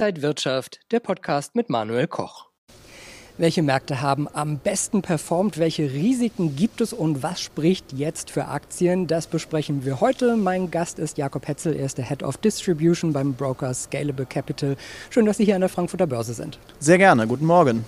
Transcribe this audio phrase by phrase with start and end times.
[0.00, 2.46] Inside Wirtschaft, der Podcast mit Manuel Koch.
[3.36, 5.58] Welche Märkte haben am besten performt?
[5.58, 9.08] Welche Risiken gibt es und was spricht jetzt für Aktien?
[9.08, 10.36] Das besprechen wir heute.
[10.36, 14.76] Mein Gast ist Jakob Hetzel, er ist der Head of Distribution beim Broker Scalable Capital.
[15.10, 16.58] Schön, dass Sie hier an der Frankfurter Börse sind.
[16.78, 17.84] Sehr gerne, guten Morgen.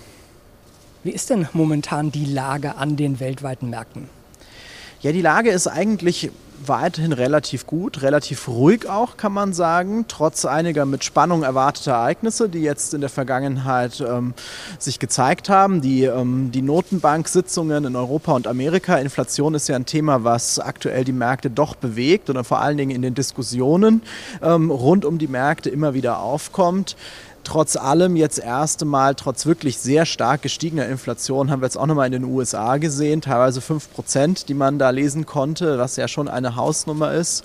[1.03, 4.07] Wie ist denn momentan die Lage an den weltweiten Märkten?
[5.01, 6.29] Ja, die Lage ist eigentlich
[6.65, 12.49] weiterhin relativ gut, relativ ruhig auch, kann man sagen, trotz einiger mit Spannung erwarteter Ereignisse,
[12.49, 14.33] die jetzt in der Vergangenheit ähm,
[14.79, 15.81] sich gezeigt haben.
[15.81, 18.97] Die, ähm, die Notenbank-Sitzungen in Europa und Amerika.
[18.97, 22.91] Inflation ist ja ein Thema, was aktuell die Märkte doch bewegt oder vor allen Dingen
[22.91, 24.01] in den Diskussionen
[24.41, 26.95] ähm, rund um die Märkte immer wieder aufkommt
[27.43, 31.85] trotz allem jetzt erste Mal, trotz wirklich sehr stark gestiegener Inflation, haben wir jetzt auch
[31.85, 36.07] nochmal in den USA gesehen, teilweise 5 Prozent, die man da lesen konnte, was ja
[36.07, 37.43] schon eine Hausnummer ist,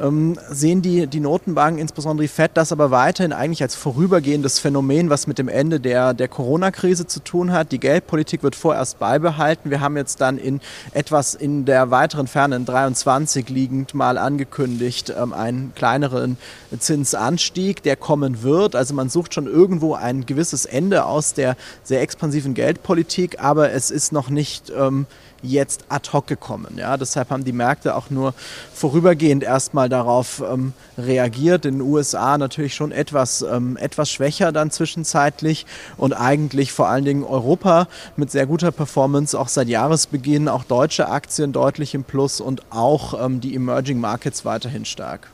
[0.00, 5.10] ähm, sehen die, die Notenbanken, insbesondere die FED, das aber weiterhin eigentlich als vorübergehendes Phänomen,
[5.10, 7.72] was mit dem Ende der, der Corona-Krise zu tun hat.
[7.72, 9.70] Die Geldpolitik wird vorerst beibehalten.
[9.70, 10.60] Wir haben jetzt dann in
[10.92, 16.36] etwas in der weiteren Ferne, in 23 liegend, mal angekündigt, ähm, einen kleineren
[16.78, 18.74] Zinsanstieg, der kommen wird.
[18.74, 23.90] Also man sucht schon irgendwo ein gewisses Ende aus der sehr expansiven Geldpolitik, aber es
[23.90, 25.06] ist noch nicht ähm,
[25.42, 26.76] jetzt ad hoc gekommen.
[26.76, 26.96] Ja?
[26.96, 28.34] Deshalb haben die Märkte auch nur
[28.72, 31.66] vorübergehend erstmal darauf ähm, reagiert.
[31.66, 35.66] In den USA natürlich schon etwas, ähm, etwas schwächer dann zwischenzeitlich
[35.96, 41.08] und eigentlich vor allen Dingen Europa mit sehr guter Performance, auch seit Jahresbeginn, auch deutsche
[41.08, 45.28] Aktien deutlich im Plus und auch ähm, die Emerging Markets weiterhin stark.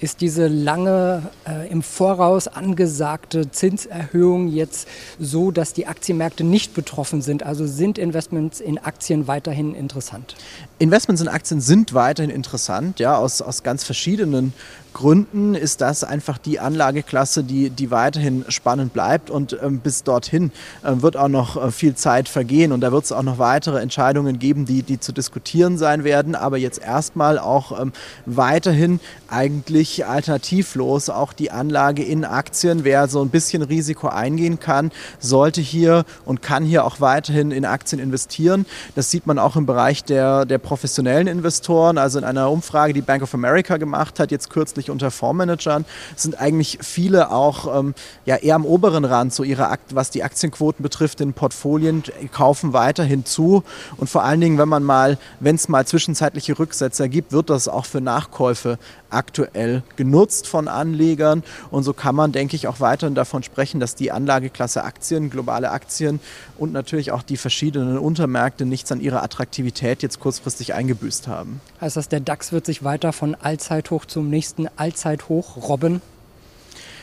[0.00, 4.86] Ist diese lange äh, im Voraus angesagte Zinserhöhung jetzt
[5.18, 7.42] so, dass die Aktienmärkte nicht betroffen sind?
[7.42, 10.36] Also sind Investments in Aktien weiterhin interessant?
[10.78, 14.52] Investments in Aktien sind weiterhin interessant, ja, aus, aus ganz verschiedenen
[14.98, 20.50] Gründen ist das einfach die Anlageklasse, die, die weiterhin spannend bleibt und ähm, bis dorthin
[20.82, 23.78] äh, wird auch noch äh, viel Zeit vergehen und da wird es auch noch weitere
[23.80, 27.92] Entscheidungen geben, die, die zu diskutieren sein werden, aber jetzt erstmal auch ähm,
[28.26, 32.82] weiterhin eigentlich alternativlos auch die Anlage in Aktien.
[32.82, 34.90] Wer so ein bisschen Risiko eingehen kann,
[35.20, 38.66] sollte hier und kann hier auch weiterhin in Aktien investieren.
[38.96, 43.00] Das sieht man auch im Bereich der, der professionellen Investoren, also in einer Umfrage, die
[43.00, 45.84] Bank of America gemacht hat, jetzt kürzlich grundsätzlich unter Fondsmanagern
[46.16, 47.94] sind eigentlich viele auch ähm,
[48.24, 52.72] ja, eher am oberen Rand, so ihre Akt, was die Aktienquoten betrifft, in Portfolien kaufen
[52.72, 53.62] weiterhin zu.
[53.96, 57.68] Und vor allen Dingen, wenn man mal, wenn es mal zwischenzeitliche Rücksetzer gibt, wird das
[57.68, 58.78] auch für Nachkäufe
[59.10, 61.42] aktuell genutzt von Anlegern.
[61.70, 65.70] Und so kann man, denke ich, auch weiterhin davon sprechen, dass die Anlageklasse Aktien, globale
[65.70, 66.20] Aktien
[66.56, 71.60] und natürlich auch die verschiedenen Untermärkte nichts an ihrer Attraktivität jetzt kurzfristig eingebüßt haben.
[71.80, 76.00] Heißt das, der DAX wird sich weiter von Allzeithoch zum nächsten Allzeithoch robben?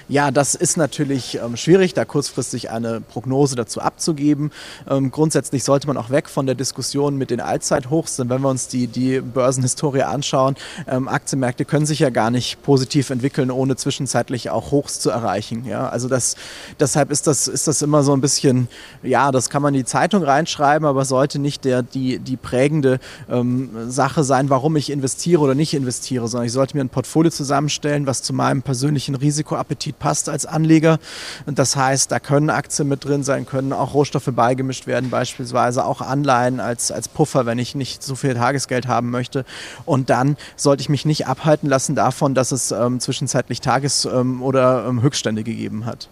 [0.07, 4.51] Ja, das ist natürlich ähm, schwierig, da kurzfristig eine Prognose dazu abzugeben.
[4.87, 8.49] Ähm, grundsätzlich sollte man auch weg von der Diskussion mit den Allzeithochs, denn wenn wir
[8.49, 10.57] uns die, die Börsenhistorie anschauen,
[10.87, 15.65] ähm, Aktienmärkte können sich ja gar nicht positiv entwickeln, ohne zwischenzeitlich auch Hochs zu erreichen.
[15.65, 16.35] Ja, also das,
[16.79, 18.67] deshalb ist das, ist das immer so ein bisschen,
[19.01, 22.99] ja, das kann man in die Zeitung reinschreiben, aber sollte nicht der, die, die prägende
[23.27, 27.31] ähm, Sache sein, warum ich investiere oder nicht investiere, sondern ich sollte mir ein Portfolio
[27.31, 30.99] zusammenstellen, was zu meinem persönlichen Risikoappetit passt als Anleger.
[31.45, 35.85] Und das heißt, da können Aktien mit drin sein, können auch Rohstoffe beigemischt werden, beispielsweise
[35.85, 39.45] auch Anleihen als, als Puffer, wenn ich nicht so viel Tagesgeld haben möchte.
[39.85, 44.41] Und dann sollte ich mich nicht abhalten lassen davon, dass es ähm, zwischenzeitlich Tages- ähm,
[44.41, 46.09] oder ähm, Höchststände gegeben hat.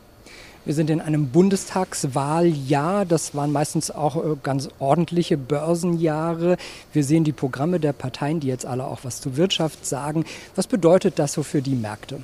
[0.66, 3.06] Wir sind in einem Bundestagswahljahr.
[3.06, 6.56] Das waren meistens auch äh, ganz ordentliche Börsenjahre.
[6.94, 10.24] Wir sehen die Programme der Parteien, die jetzt alle auch was zur Wirtschaft sagen.
[10.56, 12.22] Was bedeutet das so für die Märkte?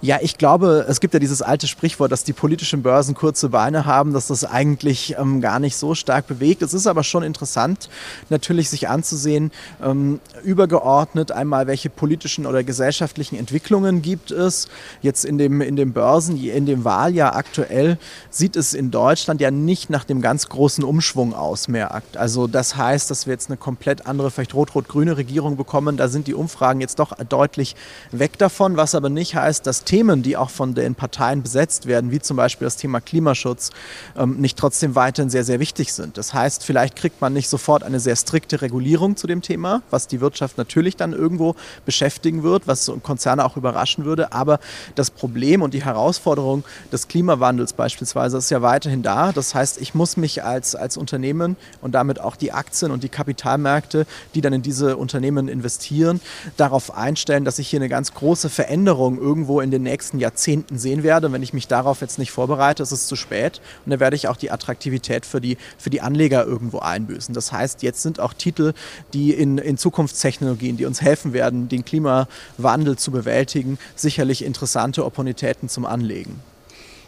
[0.00, 3.86] Ja, ich glaube, es gibt ja dieses alte Sprichwort, dass die politischen Börsen kurze Beine
[3.86, 6.62] haben, dass das eigentlich ähm, gar nicht so stark bewegt.
[6.62, 7.88] Es ist aber schon interessant,
[8.28, 9.50] natürlich sich anzusehen,
[9.82, 14.68] ähm, übergeordnet einmal, welche politischen oder gesellschaftlichen Entwicklungen gibt es.
[15.00, 17.98] Jetzt in dem, in dem Börsen, in dem Wahljahr aktuell
[18.30, 22.02] sieht es in Deutschland ja nicht nach dem ganz großen Umschwung aus mehr.
[22.16, 25.96] Also das heißt, dass wir jetzt eine komplett andere, vielleicht rot-rot-grüne Regierung bekommen.
[25.96, 27.76] Da sind die Umfragen jetzt doch deutlich
[28.10, 32.10] weg davon, was aber nicht heißt, dass Themen, die auch von den Parteien besetzt werden,
[32.10, 33.70] wie zum Beispiel das Thema Klimaschutz,
[34.16, 36.18] ähm, nicht trotzdem weiterhin sehr, sehr wichtig sind.
[36.18, 40.08] Das heißt, vielleicht kriegt man nicht sofort eine sehr strikte Regulierung zu dem Thema, was
[40.08, 41.54] die Wirtschaft natürlich dann irgendwo
[41.84, 44.32] beschäftigen wird, was Konzerne auch überraschen würde.
[44.32, 44.60] Aber
[44.94, 49.32] das Problem und die Herausforderung des Klimawandels beispielsweise ist ja weiterhin da.
[49.32, 53.08] Das heißt, ich muss mich als, als Unternehmen und damit auch die Aktien und die
[53.08, 56.20] Kapitalmärkte, die dann in diese Unternehmen investieren,
[56.56, 61.02] darauf einstellen, dass ich hier eine ganz große Veränderung irgendwo in den nächsten Jahrzehnten sehen
[61.02, 61.30] werde.
[61.32, 63.60] Wenn ich mich darauf jetzt nicht vorbereite, ist es zu spät.
[63.84, 67.34] Und dann werde ich auch die Attraktivität für die, für die Anleger irgendwo einbüßen.
[67.34, 68.72] Das heißt, jetzt sind auch Titel,
[69.12, 75.68] die in, in Zukunftstechnologien, die uns helfen werden, den Klimawandel zu bewältigen, sicherlich interessante Opportunitäten
[75.68, 76.40] zum Anlegen.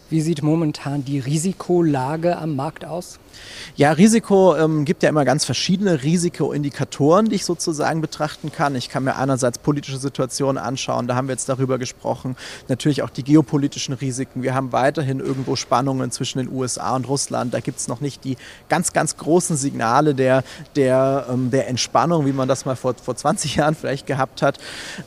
[0.08, 3.18] Wie sieht momentan die Risikolage am Markt aus?
[3.76, 8.74] Ja, Risiko ähm, gibt ja immer ganz verschiedene Risikoindikatoren, die ich sozusagen betrachten kann.
[8.74, 12.36] Ich kann mir einerseits politische Situationen anschauen, da haben wir jetzt darüber gesprochen.
[12.68, 14.42] Natürlich auch die geopolitischen Risiken.
[14.42, 17.52] Wir haben weiterhin irgendwo Spannungen zwischen den USA und Russland.
[17.52, 18.36] Da gibt es noch nicht die
[18.68, 20.42] ganz, ganz großen Signale der,
[20.74, 24.58] der, ähm, der Entspannung, wie man das mal vor, vor 20 Jahren vielleicht gehabt hat.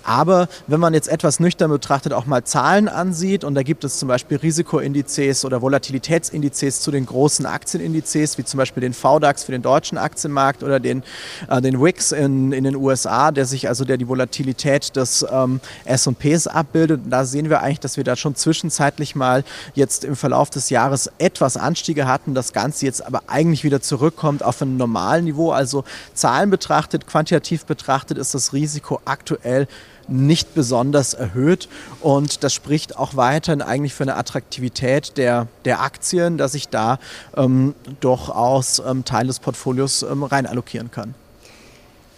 [0.03, 3.97] Aber wenn man jetzt etwas nüchtern betrachtet, auch mal Zahlen ansieht, und da gibt es
[3.97, 4.37] zum Beispiel
[4.93, 9.61] Risikoindizes oder Volatilitätsindizes zu den großen Aktienindizes, Indizes, wie zum Beispiel den VDAX für den
[9.61, 11.03] deutschen Aktienmarkt oder den,
[11.47, 15.59] äh, den WIX in, in den USA, der sich also der die Volatilität des ähm,
[15.85, 17.01] S&Ps abbildet.
[17.05, 19.43] Und da sehen wir eigentlich, dass wir da schon zwischenzeitlich mal
[19.75, 24.43] jetzt im Verlauf des Jahres etwas Anstiege hatten, das Ganze jetzt aber eigentlich wieder zurückkommt
[24.43, 25.51] auf ein normalen Niveau.
[25.51, 25.83] Also
[26.13, 29.67] Zahlen betrachtet, quantitativ betrachtet ist das Risiko aktuell
[30.09, 31.69] nicht besonders erhöht.
[32.01, 36.99] Und das spricht auch weiterhin eigentlich für eine Attraktivität der, der Aktien, dass ich da
[37.35, 41.15] ähm, durchaus ähm, Teil des Portfolios ähm, rein allokieren kann.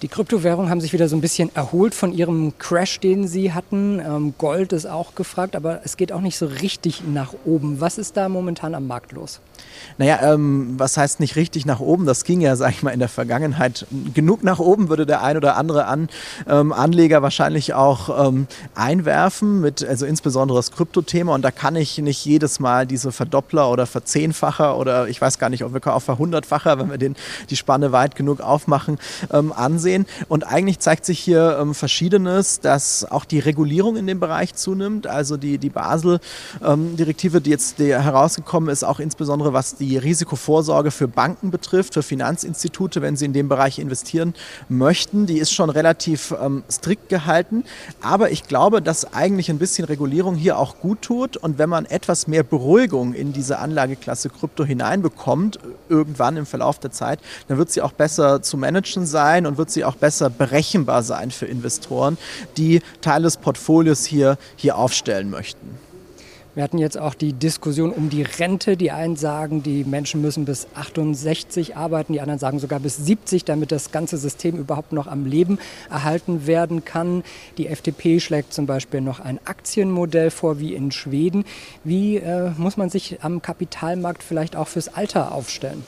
[0.01, 4.00] Die Kryptowährungen haben sich wieder so ein bisschen erholt von ihrem Crash, den sie hatten.
[4.00, 7.81] Ähm, Gold ist auch gefragt, aber es geht auch nicht so richtig nach oben.
[7.81, 9.42] Was ist da momentan am Markt los?
[10.00, 12.07] Naja, ähm, was heißt nicht richtig nach oben?
[12.07, 15.38] Das ging ja, sag ich mal, in der Vergangenheit genug nach oben, würde der ein
[15.38, 16.09] oder andere An,
[16.50, 21.36] ähm, Anleger wahrscheinlich auch ähm, einwerfen, mit also insbesondere das Kryptothema.
[21.36, 25.51] Und da kann ich nicht jedes Mal diese Verdoppler oder Verzehnfacher oder ich weiß gar
[25.51, 27.15] nicht, ob wir auch Verhundertfacher, wenn wir den,
[27.51, 28.98] die Spanne weit genug aufmachen,
[29.31, 29.53] ähm,
[29.91, 30.05] ansehen.
[30.27, 35.07] Und eigentlich zeigt sich hier ähm, Verschiedenes, dass auch die Regulierung in dem Bereich zunimmt.
[35.07, 40.91] Also die, die Basel-Direktive, ähm, die jetzt die herausgekommen ist, auch insbesondere was die Risikovorsorge
[40.91, 44.33] für Banken betrifft, für Finanzinstitute, wenn sie in dem Bereich investieren
[44.69, 45.25] möchten.
[45.25, 47.63] Die ist schon relativ ähm, strikt gehalten.
[48.01, 51.38] Aber ich glaube, dass eigentlich ein bisschen Regulierung hier auch gut tut.
[51.38, 55.59] Und wenn man etwas mehr Beruhigung in diese Anlageklasse Krypto hineinbekommt,
[55.89, 59.69] irgendwann im Verlauf der Zeit, dann wird sie auch besser zu managen sein und wird
[59.69, 62.18] sie auch besser berechenbar sein für Investoren,
[62.57, 65.78] die Teile des Portfolios hier, hier aufstellen möchten.
[66.53, 68.75] Wir hatten jetzt auch die Diskussion um die Rente.
[68.75, 73.45] Die einen sagen, die Menschen müssen bis 68 arbeiten, die anderen sagen sogar bis 70,
[73.45, 75.59] damit das ganze System überhaupt noch am Leben
[75.89, 77.24] erhalten werden kann.
[77.57, 81.45] Die FDP schlägt zum Beispiel noch ein Aktienmodell vor wie in Schweden.
[81.86, 85.86] Wie äh, muss man sich am Kapitalmarkt vielleicht auch fürs Alter aufstellen?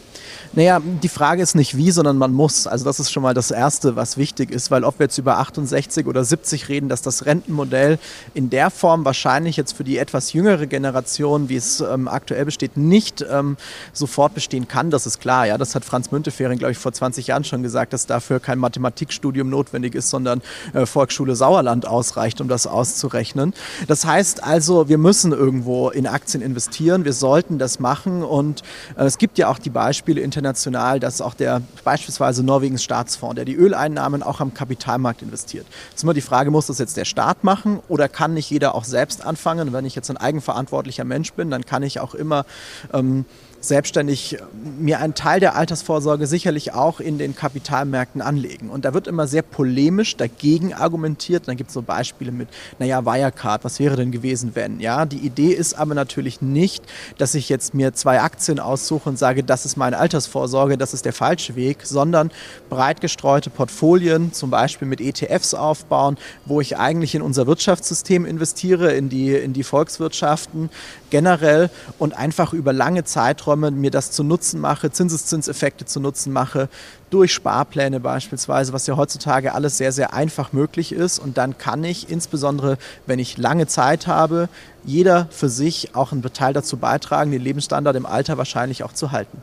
[0.54, 2.68] Naja, die Frage ist nicht wie, sondern man muss.
[2.68, 5.40] Also das ist schon mal das Erste, was wichtig ist, weil ob wir jetzt über
[5.40, 8.00] 68 oder 70 reden, dass das Rentenmodell
[8.34, 12.78] in der Form wahrscheinlich jetzt für die etwas jüngere Generation, wie es ähm, aktuell besteht,
[12.78, 13.58] nicht ähm,
[13.92, 15.48] sofort bestehen kann, das ist klar.
[15.48, 18.60] Ja, das hat Franz Müntefering, glaube ich, vor 20 Jahren schon gesagt, dass dafür kein
[18.60, 20.42] Mathematikstudium notwendig ist, sondern
[20.74, 23.54] äh, Volksschule Sauerland ausreicht, um das auszurechnen.
[23.88, 28.62] Das heißt also, wir müssen irgendwo in Aktien investieren, wir sollten das machen und
[28.96, 33.46] äh, es gibt ja auch die Beispiele international dass auch der beispielsweise Norwegens Staatsfonds, der
[33.46, 35.66] die Öleinnahmen auch am Kapitalmarkt investiert.
[35.90, 38.76] Es ist immer die Frage, muss das jetzt der Staat machen oder kann nicht jeder
[38.76, 39.74] auch selbst anfangen?
[39.74, 42.46] Wenn ich jetzt ein eigenverantwortlicher Mensch bin, dann kann ich auch immer
[42.94, 43.26] ähm,
[43.64, 44.38] selbstständig
[44.78, 48.70] mir einen Teil der Altersvorsorge sicherlich auch in den Kapitalmärkten anlegen.
[48.70, 51.48] Und da wird immer sehr polemisch dagegen argumentiert.
[51.48, 54.82] Dann gibt es so Beispiele mit, naja, Wirecard, was wäre denn gewesen, wenn?
[54.82, 56.84] Ja, die Idee ist aber natürlich nicht,
[57.18, 61.06] dass ich jetzt mir zwei Aktien aussuche und sage, das ist meine Altersvorsorge, das ist
[61.06, 62.32] der falsche Weg, sondern
[62.70, 68.92] breit gestreute Portfolien, zum Beispiel mit ETFs aufbauen, wo ich eigentlich in unser Wirtschaftssystem investiere,
[68.92, 70.70] in die, in die Volkswirtschaften
[71.10, 76.34] generell und einfach über lange Zeiträume Zeiträume mir das zu Nutzen mache, Zinseszinseffekte zu Nutzen
[76.34, 76.70] mache,
[77.12, 81.20] durch Sparpläne beispielsweise, was ja heutzutage alles sehr, sehr einfach möglich ist.
[81.20, 84.50] Und dann kann ich, insbesondere wenn ich lange Zeit habe,
[84.84, 89.12] jeder für sich auch einen Teil dazu beitragen, den Lebensstandard im Alter wahrscheinlich auch zu
[89.12, 89.42] halten.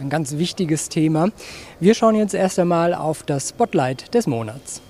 [0.00, 1.28] Ein ganz wichtiges Thema.
[1.78, 4.82] Wir schauen jetzt erst einmal auf das Spotlight des Monats.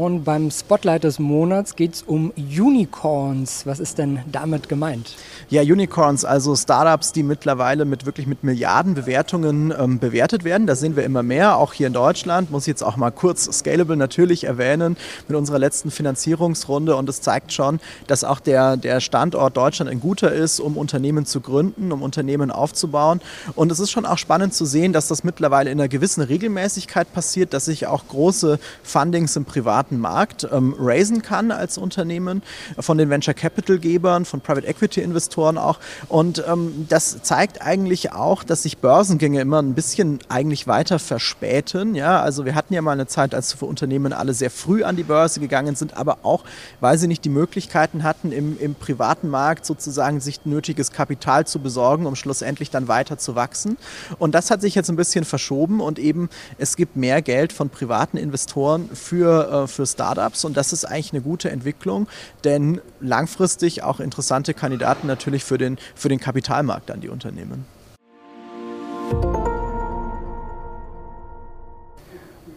[0.00, 3.66] Und beim Spotlight des Monats geht es um Unicorns.
[3.66, 5.14] Was ist denn damit gemeint?
[5.50, 10.66] Ja, Unicorns, also Startups, die mittlerweile mit wirklich mit Milliardenbewertungen ähm, bewertet werden.
[10.66, 12.50] Da sehen wir immer mehr, auch hier in Deutschland.
[12.50, 14.96] Muss ich jetzt auch mal kurz Scalable natürlich erwähnen
[15.28, 16.96] mit unserer letzten Finanzierungsrunde.
[16.96, 21.26] Und es zeigt schon, dass auch der, der Standort Deutschland ein guter ist, um Unternehmen
[21.26, 23.20] zu gründen, um Unternehmen aufzubauen.
[23.54, 27.12] Und es ist schon auch spannend zu sehen, dass das mittlerweile in einer gewissen Regelmäßigkeit
[27.12, 32.42] passiert, dass sich auch große Fundings im privaten privaten Markt ähm, raisen kann als Unternehmen,
[32.78, 35.78] von den Venture Capital Gebern, von Private Equity Investoren auch.
[36.08, 41.94] Und ähm, das zeigt eigentlich auch, dass sich Börsengänge immer ein bisschen eigentlich weiter verspäten.
[41.94, 44.96] Ja, also wir hatten ja mal eine Zeit, als für Unternehmen alle sehr früh an
[44.96, 46.44] die Börse gegangen sind, aber auch,
[46.80, 51.58] weil sie nicht die Möglichkeiten hatten, im, im privaten Markt sozusagen sich nötiges Kapital zu
[51.58, 53.76] besorgen, um schlussendlich dann weiter zu wachsen.
[54.18, 56.28] Und das hat sich jetzt ein bisschen verschoben und eben
[56.58, 60.84] es gibt mehr Geld von privaten Investoren für, äh, für für Startups und das ist
[60.84, 62.06] eigentlich eine gute Entwicklung,
[62.44, 67.64] denn langfristig auch interessante Kandidaten natürlich für den, für den Kapitalmarkt an die Unternehmen.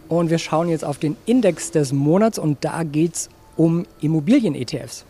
[0.08, 5.06] Und wir schauen jetzt auf den Index des Monats und da geht es um Immobilien-ETFs.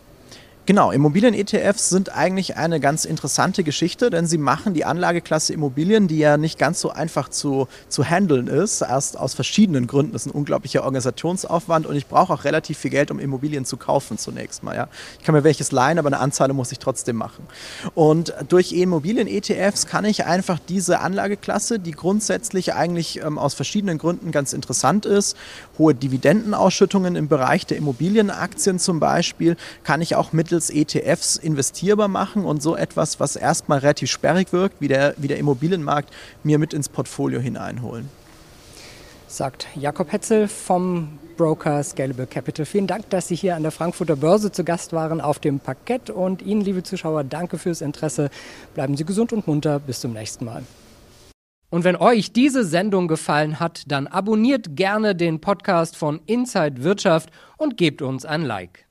[0.67, 6.17] Genau, Immobilien-ETFs sind eigentlich eine ganz interessante Geschichte, denn sie machen die Anlageklasse Immobilien, die
[6.17, 10.13] ja nicht ganz so einfach zu, zu handeln ist, erst aus verschiedenen Gründen.
[10.13, 13.77] Das ist ein unglaublicher Organisationsaufwand und ich brauche auch relativ viel Geld, um Immobilien zu
[13.77, 14.75] kaufen zunächst mal.
[14.75, 14.87] Ja.
[15.19, 17.45] Ich kann mir welches leihen, aber eine Anzahlung muss ich trotzdem machen.
[17.93, 24.31] Und durch Immobilien-ETFs kann ich einfach diese Anlageklasse, die grundsätzlich eigentlich ähm, aus verschiedenen Gründen
[24.31, 25.37] ganz interessant ist,
[25.77, 32.07] hohe Dividendenausschüttungen im Bereich der Immobilienaktien zum Beispiel, kann ich auch mittels mittels ETFs investierbar
[32.07, 36.59] machen und so etwas, was erstmal relativ sperrig wirkt, wie der, wie der Immobilienmarkt, mir
[36.59, 38.09] mit ins Portfolio hineinholen.
[39.27, 42.65] Sagt Jakob Hetzel vom Broker Scalable Capital.
[42.65, 46.09] Vielen Dank, dass Sie hier an der Frankfurter Börse zu Gast waren auf dem Parkett.
[46.09, 48.29] Und Ihnen, liebe Zuschauer, danke fürs Interesse.
[48.75, 49.79] Bleiben Sie gesund und munter.
[49.79, 50.63] Bis zum nächsten Mal.
[51.69, 57.29] Und wenn euch diese Sendung gefallen hat, dann abonniert gerne den Podcast von Inside Wirtschaft
[57.57, 58.84] und gebt uns ein Like.